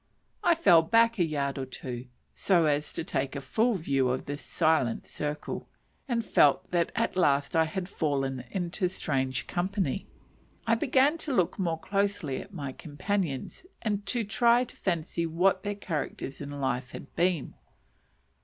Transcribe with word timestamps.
I 0.43 0.55
fell 0.55 0.81
back 0.81 1.19
a 1.19 1.23
yard 1.23 1.59
or 1.59 1.65
two, 1.67 2.07
so 2.33 2.65
as 2.65 2.91
to 2.93 3.03
take 3.03 3.35
a 3.35 3.39
full 3.39 3.75
view 3.75 4.09
of 4.09 4.25
this 4.25 4.41
silent 4.43 5.05
circle, 5.05 5.69
and 6.07 6.25
felt 6.25 6.71
that 6.71 6.91
at 6.95 7.15
last 7.15 7.55
I 7.55 7.65
had 7.65 7.87
fallen 7.87 8.39
into 8.49 8.89
strange 8.89 9.45
company. 9.45 10.07
I 10.65 10.73
began 10.73 11.19
to 11.19 11.33
look 11.35 11.59
more 11.59 11.79
closely 11.79 12.41
at 12.41 12.51
my 12.51 12.71
companions, 12.71 13.63
and 13.83 14.03
to 14.07 14.23
try 14.23 14.63
to 14.63 14.75
fancy 14.75 15.27
what 15.27 15.61
their 15.61 15.75
characters 15.75 16.41
in 16.41 16.49
life 16.49 16.93
had 16.93 17.15
been. 17.15 17.53